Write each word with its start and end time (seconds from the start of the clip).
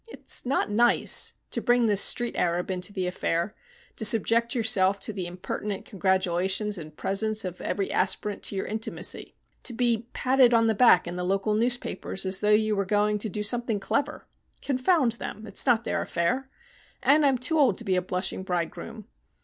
It's 0.07 0.47
not 0.47 0.71
nice. 0.71 1.35
To 1.51 1.61
bring 1.61 1.85
the 1.85 1.95
street 1.95 2.35
arab 2.35 2.71
into 2.71 2.91
the 2.91 3.05
affair, 3.05 3.53
to 3.97 4.03
subject 4.03 4.55
yourself 4.55 4.99
to 5.01 5.13
the 5.13 5.27
impertinent 5.27 5.85
congratulations 5.85 6.79
and 6.79 6.97
presents 6.97 7.45
of 7.45 7.61
every 7.61 7.91
aspirant 7.91 8.41
to 8.45 8.55
your 8.55 8.65
intimacy, 8.65 9.35
to 9.61 9.73
be 9.73 10.07
patted 10.13 10.55
on 10.55 10.65
the 10.65 10.73
back 10.73 11.05
in 11.07 11.17
the 11.17 11.23
local 11.23 11.53
newspapers 11.53 12.25
as 12.25 12.39
though 12.39 12.49
you 12.49 12.75
were 12.75 12.83
going 12.83 13.19
to 13.19 13.29
do 13.29 13.43
something 13.43 13.79
clever. 13.79 14.25
Confound 14.63 15.11
them! 15.19 15.45
It's 15.45 15.67
not 15.67 15.83
their 15.83 16.01
affair. 16.01 16.49
And 17.03 17.23
I'm 17.23 17.37
too 17.37 17.59
old 17.59 17.77
to 17.77 17.83
be 17.83 17.95
a 17.95 18.01
blushing 18.01 18.41
bridegroom. 18.41 19.05